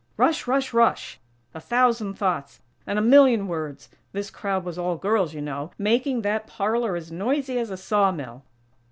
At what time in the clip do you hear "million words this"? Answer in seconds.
3.03-4.31